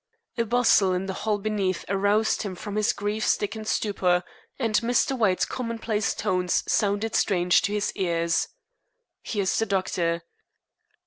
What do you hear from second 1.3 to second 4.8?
beneath aroused him from his grief stricken stupor, and